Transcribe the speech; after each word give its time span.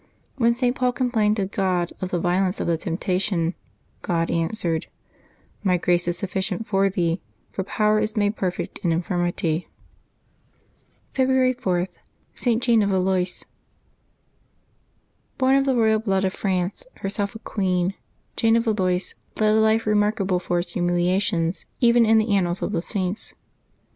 When 0.37 0.55
St. 0.55 0.75
Paul 0.75 0.93
complained 0.93 1.35
to 1.35 1.45
God 1.45 1.93
of 2.01 2.09
the 2.09 2.17
violence 2.19 2.59
of 2.59 2.65
the 2.65 2.75
temptation, 2.75 3.53
God 4.01 4.31
answered, 4.31 4.87
'^ 4.89 4.89
My 5.63 5.77
grace 5.77 6.07
is 6.07 6.17
sufficient 6.17 6.65
for 6.65 6.89
thee, 6.89 7.21
for 7.51 7.63
power 7.63 7.99
is 7.99 8.17
made 8.17 8.35
perfect 8.35 8.79
in 8.79 8.91
infirmity.'' 8.91 9.67
62 11.13 11.13
LIVES 11.13 11.13
OF 11.13 11.13
THE 11.13 11.13
SAINTS 11.13 11.13
[February 11.13 11.53
4 11.53 11.59
February 11.61 11.85
4.— 11.85 11.89
St, 12.39 12.63
JANE 12.63 12.81
OF 12.81 12.89
VALOIS. 12.89 13.45
©ORN 15.37 15.57
of 15.59 15.65
the 15.65 15.73
blood 16.03 16.07
royal 16.07 16.25
of 16.25 16.33
France, 16.33 16.83
herself 17.01 17.35
a 17.35 17.39
queen, 17.39 17.93
Jane 18.35 18.55
of 18.55 18.63
Valois 18.63 19.13
led 19.39 19.53
a 19.55 19.59
life 19.59 19.85
remarkable 19.85 20.39
for 20.39 20.57
its 20.57 20.73
humilia 20.73 21.21
tions 21.21 21.67
even 21.79 22.07
in 22.07 22.17
the 22.17 22.33
annals 22.35 22.63
of 22.63 22.71
the 22.71 22.81
Saints. 22.81 23.35